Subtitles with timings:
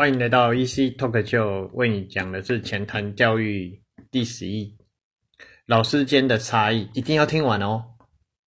[0.00, 3.82] 欢迎来到 EC Talk Show，为你讲的是前谈教育
[4.12, 4.72] 第十一，
[5.66, 7.82] 老师间的差异，一定要听完哦。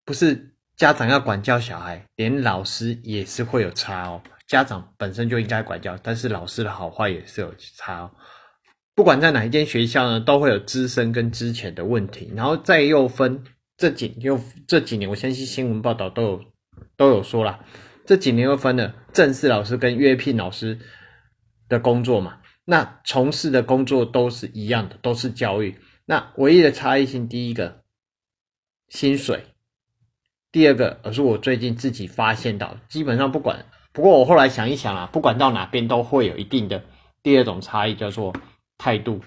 [0.04, 4.22] 不是家长要管教小孩，连老师也是会有差哦。
[4.46, 8.12] 家长本身就应该管教，但是老师的好坏也是有差哦。
[8.94, 13.42] 不管在哪一间学校呢，都会有资深跟之前的问题，然后再又分
[13.76, 16.44] 这几又这几年，我相信新闻报道都有
[16.96, 17.58] 都有说了。
[18.06, 20.78] 这几年又分了正式老师跟约聘老师
[21.70, 22.38] 的工作嘛？
[22.66, 25.80] 那从事的工作都是一样的，都是教育。
[26.04, 27.80] 那唯一的差异性，第一个
[28.88, 29.44] 薪水，
[30.52, 36.82] 第二个，而是我最近自己发现到，基本上不管，不过我后来想一想啊，不管到哪边都会有一定的
[37.22, 38.34] 第二种差异，叫做
[38.76, 39.20] 态度。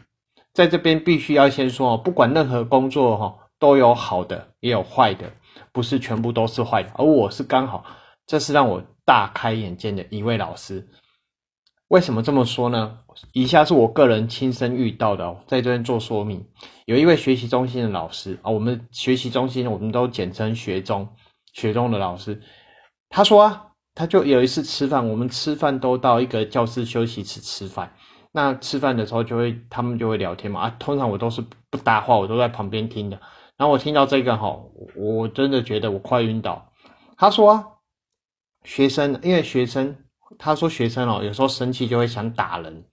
[0.53, 5.31] 在这边必须要先说哦，不管任何工作哈，都有好的也有坏的，
[5.71, 7.85] 不是全部都是坏的，而我是刚好。
[8.25, 10.87] 这是让我大开眼界的一位老师。
[11.93, 12.97] 为什么这么说呢？
[13.33, 16.43] 以下是我个人亲身遇到的，在这边做说明。
[16.85, 21.07] 有一位学习中心的老师啊，我们学习中心我们都简称学中，
[21.53, 22.41] 学中的老师。
[23.09, 27.93] 他说啊，他就有一次吃饭，我们吃饭都到一个教室休息室吃饭。
[28.31, 33.19] 那吃饭的时候就会他们就会聊天嘛啊，通常我都是不搭话，我都在旁边听的。
[33.55, 34.59] 然后我听到这个哈，
[34.95, 36.71] 我真的觉得我快晕倒。
[37.17, 37.67] 他说啊。
[38.63, 39.95] 学生，因为学生
[40.39, 42.83] 他说学生哦，有时候生气就会想打人。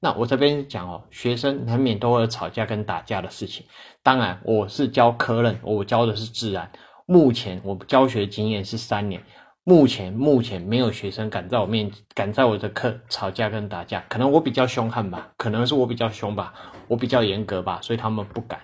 [0.00, 3.64] 那我这边讲哦，学生难免都会有吵架跟打架的事情。
[4.02, 6.70] 当然，我是教科任，我教的是自然。
[7.06, 9.22] 目前我教学经验是三年，
[9.62, 14.04] 目前目前没有学生敢在我面敢在我的课吵架跟打架。
[14.08, 16.52] 可能我比较凶悍吧，可能是我比较凶吧，
[16.88, 18.60] 我比较严格吧，所以他们不敢。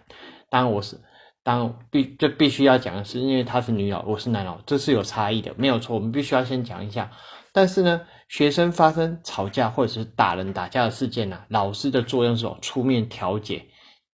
[0.51, 1.01] 当然我是。
[1.43, 5.95] 当必这必须要讲的是，因为他是女老，我是男老，这是有差异的，没有错。
[5.95, 7.11] 我们必须要先讲一下。
[7.53, 13.67] 但是呢，学生发生吵架或者是打人打架的事件呢，老师的作用是出面调解、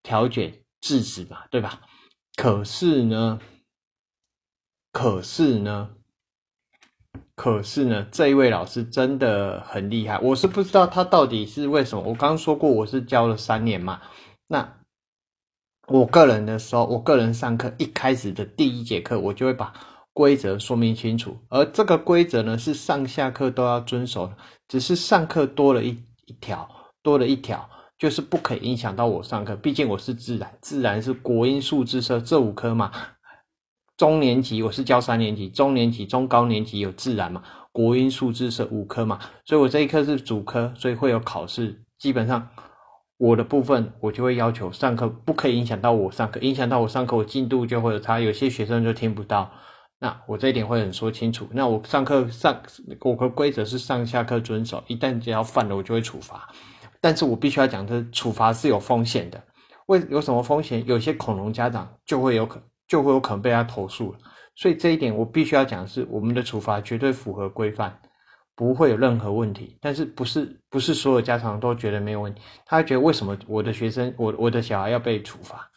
[0.02, 1.80] 调解、制止嘛，对吧？
[2.36, 3.40] 可是呢，
[4.92, 5.90] 可是呢，
[7.34, 12.02] 可是呢，这一位老师真的很厉害，我是不知道他到底是为什么。
[12.02, 14.00] 我刚刚说过，我是教了三年嘛，
[14.46, 14.74] 那。
[15.88, 19.72] 我个人的时候，我个人上课一开始的第一节课，我就会把
[20.16, 21.36] 规则说明清楚。
[21.50, 24.34] 而这个规则呢，是上下课都要遵守的，
[24.66, 25.90] 只是上课多了一
[26.24, 26.66] 一条，
[27.02, 27.68] 多了一条，
[27.98, 29.54] 就是不可以影响到我上课。
[29.56, 32.90] 毕竟我是自然，自然是国音数字社这五科嘛。
[33.98, 42.48] 中年级我是教三年级，中年级、中高年级有自然嘛，国音数字社五科嘛，所以我这一科是主科，所以会有考试，基本上。
[43.18, 49.50] 我的部分，我就会要求上课不可以影响到我上课，影响到我上课，我进度就会有差，有些学生就听不到。
[49.98, 51.48] 那我这一点会很说清楚。
[51.52, 52.60] 那我上课上
[53.00, 56.48] 我的规则是上下课遵守，一旦只要犯了，我就会处罚。
[57.00, 59.42] 但是我必须要讲，这处罚是有风险的。
[59.86, 60.84] 为有什么风险？
[60.86, 64.18] 有些恐龙家长就会有可就会有可能被他投诉了。
[64.54, 67.98] 所以这一点我必须要讲是，我们的处罚绝对符合规范。
[68.54, 72.40] 不会有任何问题，但是不是不是所有家长都觉得没有问题？
[72.64, 75.68] 他觉得为什么我的学生我我的小孩要被处罚？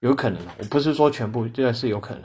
[0.00, 2.24] 有可能我不是说全部，这个是有可能。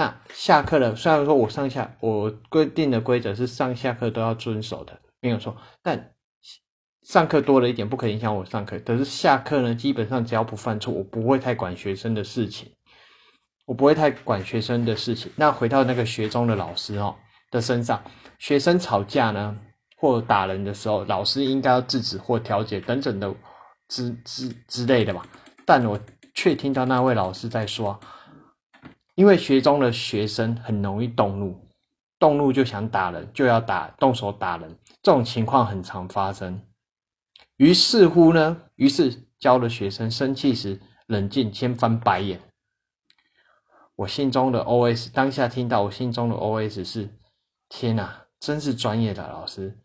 [0.00, 5.54] 那下课了，虽然说我上下我规定的规则是上下课都要遵守的，没有错。
[5.82, 6.12] 但
[7.02, 8.78] 上课多了一点，不可影响我上课。
[8.78, 12.72] 可是下课呢，基本上只要不犯错，我不会太管学生的事情，
[13.66, 15.30] 我不会太管学生的事情。
[15.36, 17.14] 那回到那个学中的老师哦
[17.50, 18.02] 的身上。
[18.38, 19.54] 学生吵架呢，
[19.98, 23.34] 或打人的时候，老师应该要制止或调解等等的
[23.88, 25.26] 之之之类的吧。
[25.66, 26.00] 但我
[26.32, 28.00] 却听到那位老师在说，
[29.20, 31.54] 因为学中的学生很容易动怒，
[32.18, 36.58] 动怒就想打人，就要打动手打人，这种情况很常发生。
[37.58, 42.40] 于是乎呢，于是教了学生生气时冷静，先翻白眼。
[43.94, 47.10] 我心中的 OS，当下听到我心中的 OS 是：
[47.68, 48.22] 天哪！
[48.40, 49.78] 真是专业的老师，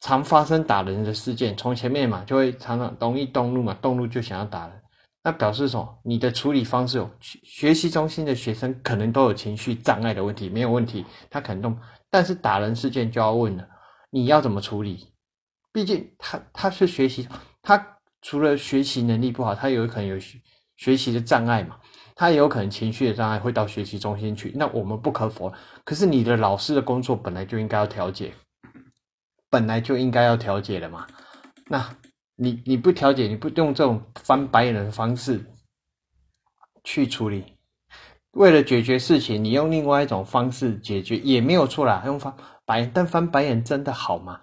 [0.00, 4.82] 常发生打人的事件，从前面嘛就会常常容易动怒嘛，动怒就想要打人，
[5.22, 6.00] 那表示什么？
[6.04, 11.78] 你的处理方式有学习中心的学生可能都有情绪障碍的问题，没有问题，他可能动，
[12.10, 13.68] 但是打人事件就要问了，
[14.10, 15.12] 你要怎么处理？
[15.72, 17.28] 毕竟他他是学习，
[17.62, 20.38] 他除了学习能力不好，他有可能有学
[20.76, 21.76] 学习的障碍嘛。
[22.20, 25.52] 他也有可能情绪的障碍会到学习中心去，那我们不可否。
[25.84, 28.32] 可是你的老师的工作本来就应该要调解，
[29.48, 31.06] 本来就应该要调解的嘛。
[31.66, 31.96] 那
[32.40, 35.44] 你你不调解，你不用这种翻白眼的方式
[36.84, 37.44] 去处理，
[38.30, 42.00] 为了解决事情，你用另外一种方式解决也没有错啦。
[42.06, 42.32] 用翻
[42.64, 44.40] 白眼，但翻白眼真的好吗？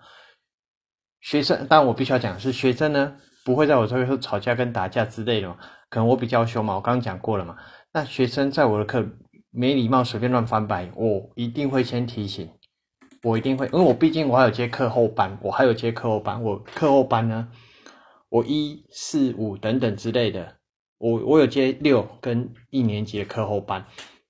[1.21, 3.15] 学生，当然我必须要讲是学生呢，
[3.45, 5.57] 不会在我这边说吵架跟打架之类的嘛。
[5.89, 7.56] 可能我比较凶嘛，我刚刚讲过了嘛。
[7.94, 9.07] 那学生在我的课
[9.51, 12.50] 没礼貌，随便乱翻白，我一定会先提醒，
[13.24, 17.48] 我一定会，因为我毕竟我还有接课后班，我还有接课后班，我课后班呢，
[18.30, 20.57] 我一四五等等之类的，
[20.98, 23.86] 我我有接六跟一年级的课后班。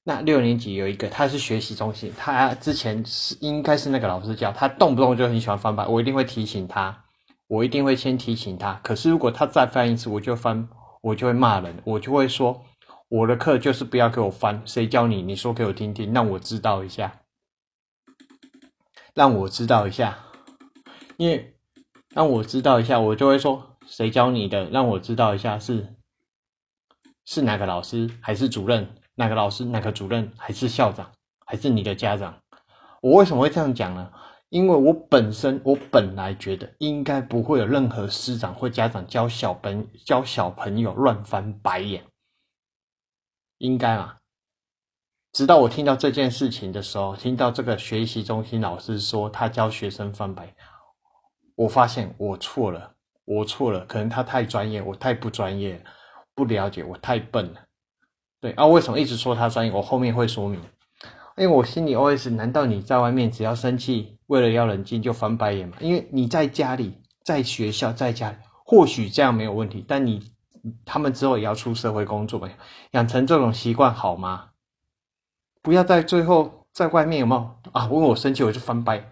[0.08, 7.06] 那六年级有一个，他是学习中心，他之前是应该是那个老师教，他动不动就很喜欢翻白，我一定会提醒他，
[7.48, 8.80] 我一定会先提醒他。
[8.84, 10.70] 可是如果他再翻一次，我就翻，
[11.02, 12.64] 我就会骂人，我就会说，
[13.10, 15.24] 我的课就是不要给我翻，谁教你？
[15.24, 17.22] 你说给我听听，让我知道一下，
[19.16, 20.20] 让我知道一下，
[21.18, 21.56] 因为
[22.14, 24.66] 让我知道一下，我就会说，谁教你的？
[24.70, 25.96] 让我知道一下，是
[27.26, 28.96] 是哪个老师还是主任？
[29.16, 31.12] 哪个老师、哪个主任，还是校长，
[31.46, 32.38] 还是你的家长？
[33.02, 34.12] 我为什么会这样讲呢？
[34.50, 42.06] 因为我本身，我本来觉得应该不会有任何师长或家长教小朋教小朋友乱翻白眼，
[43.58, 44.18] 应该嘛？
[45.34, 50.56] 直到我听到这件事情的时候，听到这个学习中心老师说他教学生翻白，
[51.56, 52.95] 我发现我错了，
[53.25, 55.83] 我错了，可能他太专业，我太不专业，
[56.33, 57.62] 不了解，我太笨了。
[58.39, 59.72] 对啊，为什么一直说他专业？
[59.72, 60.62] 我后面会说明。
[61.38, 65.75] 因为我心里 OS：难道你在外面只要生气，为了要冷静就翻白眼吗？
[65.81, 70.31] 因为你在家里、在学校、在家里，或许这样没有问题，但你
[70.86, 72.50] 他们之后也要出社会工作嘛，
[72.92, 74.51] 养成这种习惯好吗？
[75.62, 77.88] 不要在最后在外面有没有啊？
[77.88, 79.12] 问我生气我就翻白，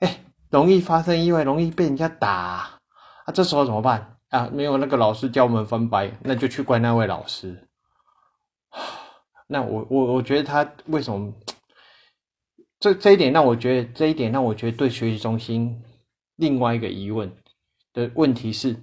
[0.00, 2.73] 哎，容易发生意外，容易被人家打
[3.24, 3.32] 啊！
[3.32, 4.48] 这时候怎么办啊？
[4.52, 7.68] 没有那个老师教我们翻白，那就去怪那位老师。
[9.46, 11.32] 那我我我觉得他为什么
[12.80, 15.82] 这这一点让我觉得这一点让我觉得对学习中心
[16.36, 17.30] 另外一个疑问
[17.92, 18.76] 的问题是，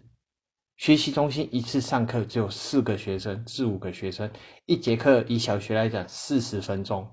[0.77, 4.29] 学习中心一次上课只有四个学生至五个学生，
[4.65, 7.07] 一节课以小学来讲四十分钟，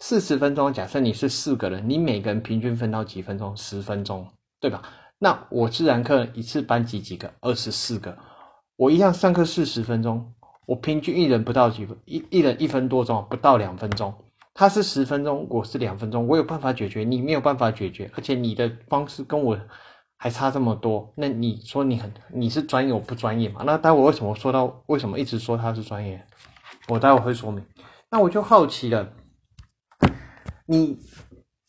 [0.00, 3.56] 四十分钟假设你是四个人，你每个人平均分到几分钟？
[3.56, 4.26] 十分钟，
[4.60, 4.82] 对吧？
[5.24, 7.32] 那我自然课一次班级几个？
[7.40, 8.14] 二十四个，
[8.76, 10.34] 我一样上课四十分钟。
[10.66, 14.12] 我平均一人不到几分，一一人一分多钟，不到两分钟。
[14.52, 16.28] 他是十分钟，我是两分钟。
[16.28, 19.58] 我有办法解决，你没有办法解决，而且你的方式跟我
[20.18, 21.10] 还差这么多。
[21.16, 23.62] 那你说你很你是专业，我不专业嘛？
[23.64, 26.22] 那待会为什么说到为什么一直说他是专业？
[26.88, 27.64] 我待会会说明。
[28.10, 29.10] 那我就好奇了，
[30.66, 30.98] 你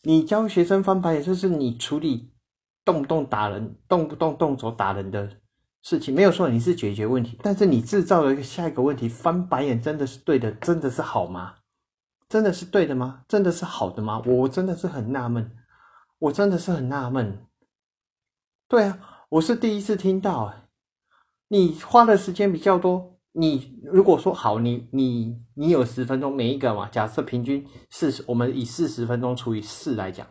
[0.02, 2.32] 你教学生翻白眼，就是你处理
[2.86, 5.28] 动不动打人，动不动动手打人的。
[5.82, 11.56] 事情没有说你是解决问题，但是你制造了一个下一个问题，翻白眼真的是对的，真的是好吗？
[12.28, 13.22] 真的是对的吗？
[13.28, 14.20] 真的是好的吗？
[14.24, 15.52] 我真的是很纳闷，
[16.18, 17.44] 我真的是很纳闷。
[18.66, 18.98] 对啊，
[19.28, 20.52] 我是第一次听到，
[21.48, 23.18] 你花的时间比较多。
[23.32, 30.26] 你如果说好，你你你有十分钟每一个嘛，假设平均四十，我们以四十分钟除以四来讲，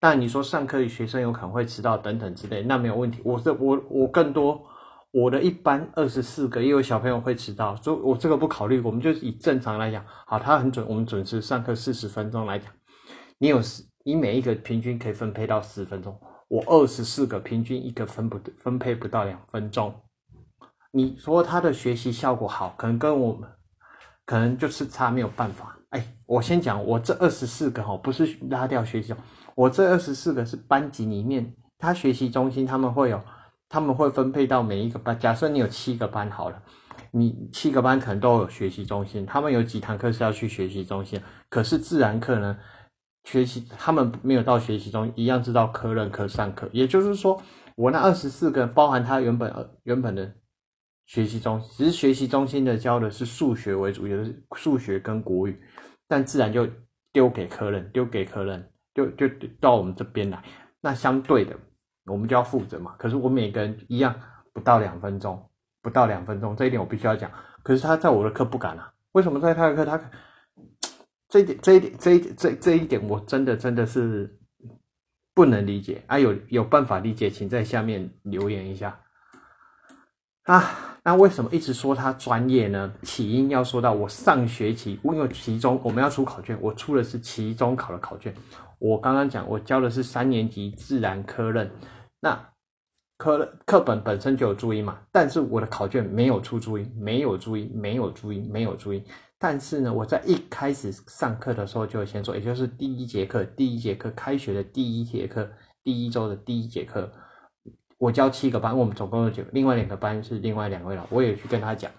[0.00, 3.20] 但你说上课学生有可能会迟到等等之类，那没有问题。
[3.24, 4.64] 我是我我更多。
[5.10, 8.78] 我的一班二十四个，也有小朋友会迟到，所以我这个不考虑。
[8.80, 12.70] 我们就以正常来讲，好，他很准，我们准时上课四十分钟来讲，
[13.38, 16.14] 你有十，你每一个平均可以分配到十分钟。
[16.48, 19.94] 我二十四个，平均一个分不分配不到两分钟。
[20.92, 23.48] 你说他的学习效果好，可能跟我们
[24.26, 25.74] 可能就是差没有办法。
[25.88, 29.14] 哎，我先讲，我这二十四个哈，不是拉掉学习，
[29.58, 33.20] 我这二十四个是班级里面，他学习中心他们会有。
[33.70, 35.18] 他们会分配到每一个班。
[35.18, 36.62] 假设你有七个班好了，
[37.10, 39.26] 你七个班可能都有学习中心。
[39.26, 42.56] 他们有几堂课是要去学习中心，可是自然课呢，
[43.24, 46.66] 学习他们没有到学习中，一样知道科任课上课。
[46.72, 47.38] 也就是说，
[47.76, 50.32] 我那二十四个包含他原本原本的
[51.04, 55.60] 学习中，只是学习中心的教的是数学为主，也是数学跟国语，
[56.06, 56.66] 但自然就
[57.12, 58.66] 丢给科任，丢给科任，
[59.06, 60.42] 就就到我们这边来。
[60.80, 61.56] 那相对的。
[62.10, 64.18] 我们就要负责嘛，可是我每个人一样
[64.54, 65.46] 不到两分钟，
[65.82, 67.30] 不到两分钟，这一点我必须要讲。
[67.62, 70.00] 可是他在我的课不敢啊，为什么在他的课他？
[71.28, 74.38] 这一点，这一点，这一点这这一点，我真的真的是
[75.34, 76.18] 不能理解啊！
[76.18, 78.98] 有有办法理解，请在下面留言一下
[80.44, 80.97] 啊！
[81.08, 82.92] 那为什么一直说他专业呢？
[83.02, 88.34] 起因要说到我上学期，因为期中我们要出考卷，我出的是期中考的考卷。
[88.78, 91.70] 我刚刚讲，我教的是三年级自然科任。
[92.20, 92.38] 那
[93.16, 99.02] 科课本本身就有注音嘛，但是我的考卷没有出注音，没有注音，没有注音，没有注音。
[99.38, 105.48] 但是呢，我在一开始上课的时候就先说，也就是第一节课，第一节课开学的第一节课，
[105.82, 107.10] 第一周的第一节课，
[107.98, 111.90] 我教七个班，我们总共有九，另外两个班是另外两位老，我也去跟他讲。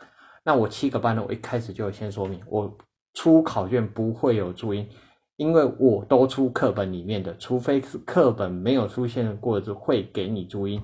[0.43, 2.73] 那我七个班呢，我一开始就先说明，我
[3.13, 4.87] 出考卷不会有注音，
[5.35, 10.81] 因为我都出课本里面的，除非是课本没有出现过的会给你注音。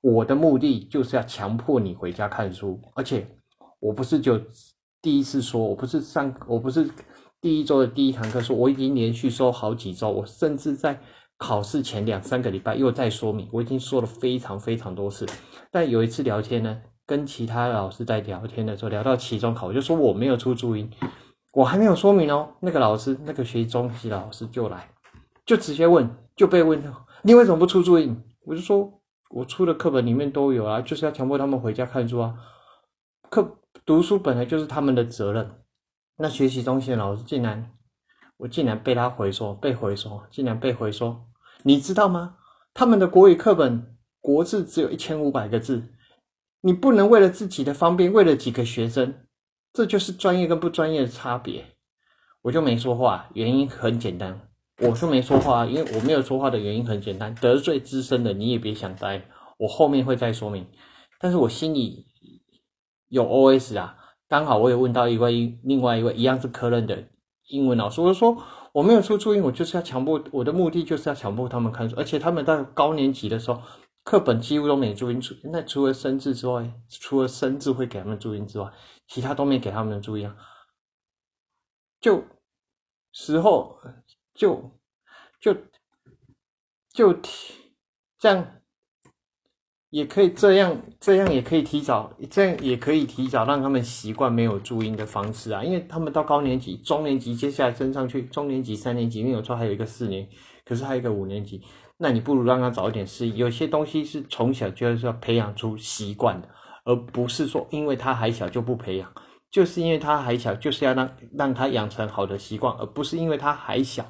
[0.00, 3.26] 我的目的就是要强迫你回家看书，而且
[3.80, 4.40] 我不是就
[5.02, 6.88] 第一次说，我不是上，我不是
[7.40, 10.98] 第一周的第一堂课说，我已经连续说好几周，我甚至在
[11.46, 15.26] 考试前两三个礼拜又在说明，我已经说了非常非常多次。
[15.70, 16.80] 但有一次聊天呢。
[17.06, 20.90] 跟其他老师在聊天的时候，聊到期中考，我就说我没有出注音，
[21.52, 22.48] 我还没有说明哦。
[22.60, 24.88] 那个老师，那个学习中期的老师就来，
[25.44, 26.82] 就直接问，就被问
[27.20, 28.18] 你为什么不出注音？
[28.46, 28.90] 我就说
[29.28, 32.34] 我出的课本里面都有啊，就是要强迫他们回家看书啊。
[33.28, 35.46] 课读书本来就是他们的责任。
[36.16, 37.70] 那学习中心的老师竟然，
[38.38, 41.26] 我竟然被他回说，被回说，竟然被回说，
[41.66, 42.36] 你知道吗？
[42.74, 45.84] 他们的国语课本国字只有一千五百个字。
[46.60, 49.14] 你不能为了自己的方便，为了几个学生，
[49.72, 51.76] 这就是专业跟不专业的差别。
[52.42, 54.48] 我就没说话，原因很简单，
[54.80, 60.66] 我是没说话，因为我没有说话的原因很简单，得罪资深的你也别想待，我后面会再说明。
[61.18, 62.06] 但是我心里
[63.08, 63.96] 有 OS 啊，
[64.28, 67.04] 刚好我也问到一位另外一位一样是科任的
[67.48, 68.36] 英文老师，我就说
[68.74, 73.62] 我没有出注音，我就是要强迫，我的目的就是要强迫他们看书，而且他们到高年级的时候。
[74.02, 78.70] 课本几乎都没注音，除那除了生字之外，除了生字会给他们注音之外，
[79.06, 80.36] 其他都没给他们注音啊。
[82.02, 82.22] 就
[83.12, 83.80] 时候
[84.34, 84.78] 就
[85.40, 85.56] 就
[86.92, 87.54] 就提
[88.18, 88.60] 这样，
[89.94, 95.62] 也可以这样，这样也可以提早，这样也可以提早让他们习惯没有注音的方式啊。
[95.62, 100.26] 因为他们到高年级、中年级，接下来升上去，中年级、三年级，因为有时候还有一个四年，
[100.64, 101.62] 可是还有一个五年级。
[101.96, 103.36] 那你不如让他早一点适应。
[103.36, 106.48] 有些东西是从小就是要培养出习惯的，
[106.86, 109.08] 而不是说因为他还小就不培养。
[109.52, 111.08] 就是因为他还小，就是要让
[111.38, 114.04] 让他养成好的习惯，而不是因为他还小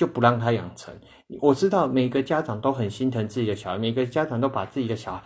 [0.00, 0.94] 就不让他养成。
[1.42, 5.22] 我知道每个家长都很心疼自己的小孩，每个家长都把自己的小孩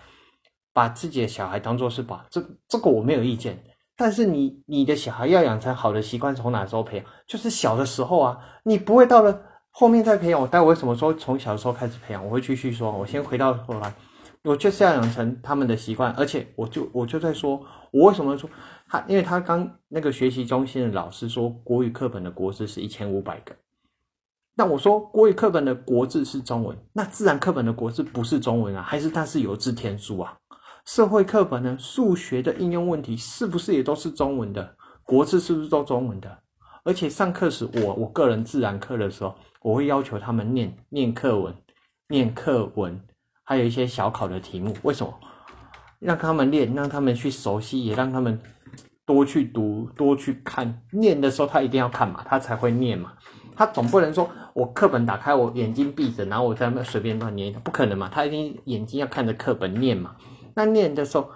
[0.73, 3.57] 把自己的小孩当做是宝，这这个我没有意见。
[3.97, 7.07] 但是你你的小孩要养成好的习惯，从哪时候培养？
[7.25, 9.41] 就是小的时候啊，你不会到了。
[9.71, 12.91] 后面再培养，我待会什么时候从小时候开始培养，我会继续说。
[12.91, 13.95] 我先回到后来，
[14.43, 18.51] 我就是要养成他们的习惯，而且我就我就在说，我为什么说
[18.89, 19.05] 他？
[19.07, 23.55] 因为他刚那个学习中心的老师说，国语课本的国字是一千五百个。
[24.55, 28.83] 那我说国语课本的国字是中文，那自然课本的国字不是中文啊？
[28.83, 30.37] 还是它是有字天书啊？
[30.85, 31.77] 社会课本呢？
[31.79, 34.77] 数学的应用问题是不是也都是中文的？
[35.03, 36.39] 国字是不是都中文的？
[36.85, 39.35] 而且上课时，我我个人自然课的时候。
[39.63, 41.55] 我会要求他们念念课文，
[42.09, 43.01] 念课文，
[43.45, 44.77] 还有一些小考的题目。
[44.83, 45.15] 为什么？
[46.01, 48.39] 让他们练，让他们去熟悉，也让他们
[49.07, 50.83] 多去读，多去看。
[50.91, 53.15] 念的时候他一定要看嘛，他才会念嘛。
[53.57, 58.09] 他总不能说我课本打开，我眼睛闭着，然后我在那随便乱念，不可能嘛。
[58.13, 60.17] 他一定眼睛要看着课本念嘛。
[60.55, 61.31] 那念的时候，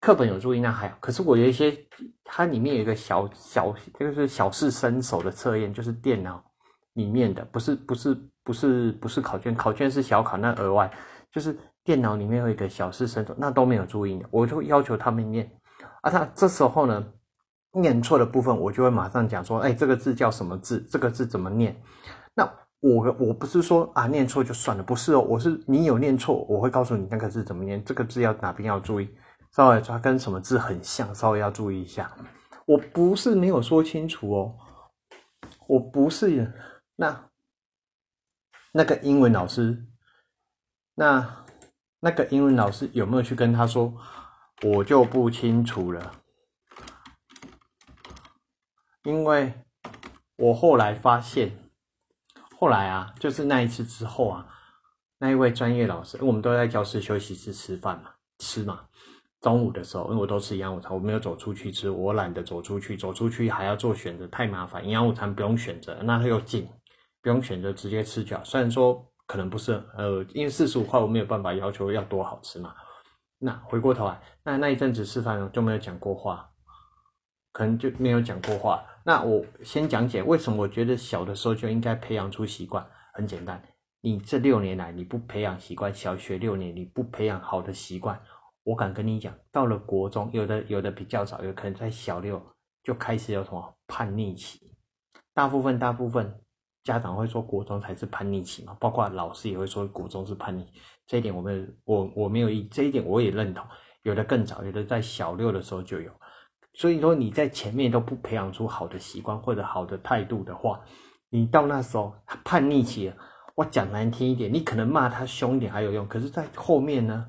[0.00, 0.96] 课本有注意那还好。
[1.00, 1.76] 可是我有一些，
[2.24, 6.42] 它里面有一个小小，就是小试身手的测验，就是电脑。
[6.94, 10.90] 里面的不是不是不是不是考卷，考卷是小考，那额外
[11.30, 15.48] 就是电脑里面有一个小试身手，那都没有注意的，我就要求他们念
[16.02, 16.10] 啊。
[16.10, 17.06] 他这时候呢，
[17.80, 20.86] 念错的部分，我就会马上讲说，哎，这个字叫什么字？
[20.90, 21.74] 这个字怎么念？
[22.34, 22.44] 那
[22.80, 29.08] 我我不是说啊，念错就算了，不是哦，我是你有念错，我会告诉你那个字怎么念，这个字要哪边要注意，
[29.52, 32.10] 稍微它跟什么字很像，稍微要注意一下。
[32.66, 34.54] 我不是没有说清楚哦，
[35.66, 36.52] 我不是。
[36.96, 37.24] 那
[38.72, 39.84] 那个英文老师，
[40.94, 41.44] 那
[42.00, 43.92] 那个英文老师有没有去跟他说？
[44.64, 46.12] 我就不清楚了，
[49.08, 49.50] 因为
[50.36, 51.50] 我后来发现，
[52.58, 54.46] 后来啊，就是那一次之后啊，
[55.18, 58.10] 那一位专业老师，我们都在教室休息室吃饭嘛，
[58.40, 58.84] 吃嘛，
[59.40, 64.84] 中午的时候，因为我都吃营养午餐，我没有走出去吃，我懒得走出去，走出去还要做选择，太麻烦。
[64.84, 66.68] 营养午餐不用选择，那它又近。
[67.22, 72.74] 不用选择直接吃就好，虽然说可能不是，呃，因为四十五块我没有办法要求要多好吃嘛。
[73.38, 76.48] 那回过头来，那那一阵子吃饭就没有讲过话，
[77.52, 78.84] 可能就没有讲过话。
[79.08, 82.86] 那我先讲解为什么我觉得小的时候就应该培养出习惯。
[83.14, 83.58] 很简单，
[84.02, 88.20] 你这六年来你不培养习惯，小学六年你不培养好的习惯，
[88.64, 92.38] 我敢跟你讲，到了国中，有的有的比较早，有可能在小六
[92.82, 94.76] 就开始有什么叛逆期，
[95.32, 96.38] 大部分大部分。
[96.84, 100.66] 家长会说国中才是叛逆期嘛，包括老师也会说国中是叛逆。
[101.06, 103.66] 这一点我们我我没有意，这一点我也认同。
[104.02, 106.10] 有的更早，有的在小六的时候就有。
[106.78, 110.80] 所以说你在前面都不培养出好的习惯或者好的态度的话，
[111.28, 113.12] 你到那时候他叛逆期，
[113.56, 117.26] 我讲难听一点，你可能骂他凶一点还有用，可是，在后面呢，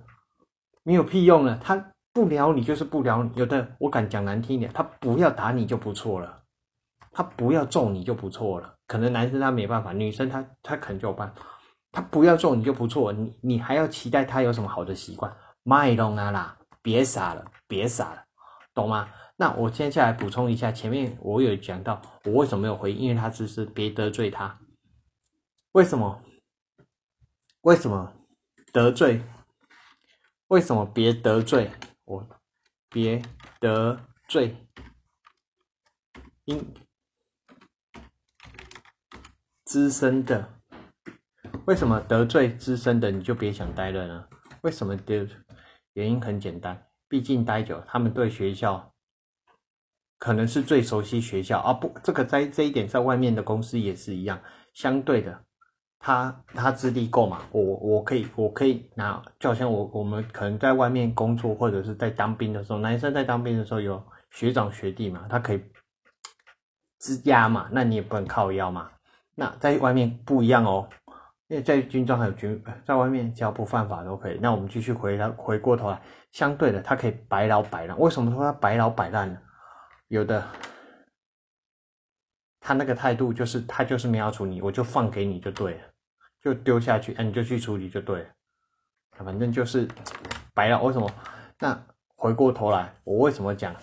[0.84, 1.58] 没有屁用了。
[1.64, 6.44] 他不聊你就是不聊你，有的我敢讲难听一点，他不要打你就不错了，
[7.12, 8.72] 他不要揍你就不错了。
[8.86, 11.42] 可能男生他没办法，女生他他可能就有办法。
[11.92, 15.36] 他不要揍你就不错，你你还要期待他有什么好的习惯？
[15.64, 18.24] 卖弄啊啦，别傻了，别傻了，
[18.76, 19.10] 懂吗？
[19.42, 24.60] 那我接下来补充一下，前面我有讲到我为什么没有回应，因为他只是别得罪他。
[25.72, 26.22] 为什么？
[27.62, 28.14] 为什么
[28.74, 29.22] 得罪？
[30.50, 31.72] 为什么别得罪
[32.04, 32.28] 我？
[32.90, 33.22] 别
[33.62, 34.58] 得罪，
[36.44, 36.74] 因
[39.64, 40.60] 资深的。
[41.66, 44.28] 为什么得罪资深的你就别想待了呢？
[44.64, 45.26] 为什么的
[45.94, 48.94] 原因很简单，毕竟待久，他们对学校
[50.20, 51.74] 可能是最熟悉学校啊。
[51.74, 54.40] 不，这个在这一点，在外面的公司也是一样。
[54.74, 55.40] 相对的，
[55.98, 57.40] 他他资历够嘛？
[57.52, 65.64] 我我可以我可以拿，就好像我我们可能在外面工作或者是在当兵的时候，男生在当兵的时候有学长学弟嘛，他可以
[67.00, 68.90] 支压嘛，那你也不能靠腰嘛。
[69.34, 70.88] 那在外面不一样哦。
[71.48, 74.38] 因为在军装还有军，在外面只要不犯法都可以。
[74.40, 76.00] 那我们继续回来，回过头来，
[76.32, 78.00] 相对的，他可以摆老摆烂。
[78.00, 79.40] 为什么说他摆老摆烂呢？
[80.10, 80.46] 有的，
[82.60, 85.80] 他那个态度就是，他就是没有处理，我就放给你就对了，
[86.44, 88.30] 就丢下去，哎，你就去处理就对了。
[89.24, 89.88] 反正就是
[90.54, 90.84] 白了。
[90.84, 91.10] 为什么？
[91.60, 91.82] 那
[92.16, 93.76] 回过头来，我为什么讲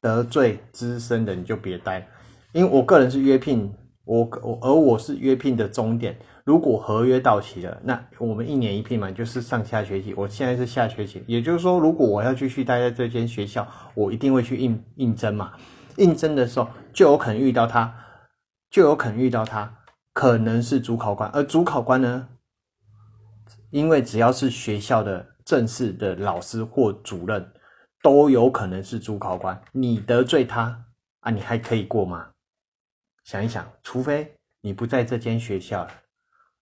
[0.00, 2.06] 得罪资深的你就别待？
[2.52, 3.74] 因为我个人是约聘。
[4.04, 10.14] 我我而我是约聘的终点，如果合约到期了，那我们一年一聘嘛，就是上下学期。
[10.14, 15.52] 我现在是下学期，也就是说，如果我要继续待在这间学校，我一定会去应应征嘛。
[15.98, 17.94] 应征的时候就有可能遇到他，
[18.70, 19.70] 就有可能遇到他，
[20.14, 21.28] 可能是主考官。
[21.34, 22.26] 而主考官呢，
[23.68, 27.46] 因为只要是学校的正式的老师或主任，
[28.02, 29.60] 都有可能是主考官。
[29.72, 30.82] 你得罪他
[31.20, 32.28] 啊，你还可以过吗？
[33.24, 35.86] 想一想，除非你不在这间学校，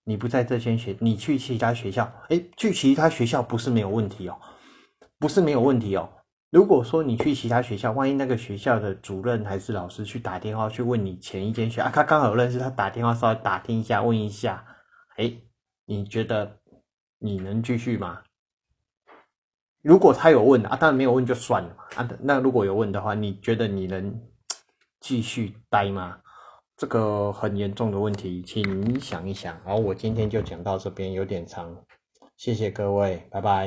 [0.08, 4.38] 你不在这间学，你去其他学校，哎，去其他学校不是没有问题哦，
[5.18, 6.08] 不是没有问题哦。
[6.50, 14.64] 如果说你去其他学校，万一那个学校的主任还是老师去打电话去问你前一间学啊，他刚好认识，他打电话稍微打听一下，问一下，
[15.16, 15.34] 哎，
[15.86, 16.60] 你觉得
[17.18, 18.22] 你能继续吗？
[19.82, 24.22] 如果他有问啊，当然没有问就算了嘛啊，那如果有问的话，你觉得你能
[25.00, 26.20] 继续待吗？
[26.76, 29.58] 这个很严重的问题，请你想一想。
[29.64, 31.74] 好，我今天就讲到这边，有点长，
[32.36, 33.64] 谢谢各位，拜拜。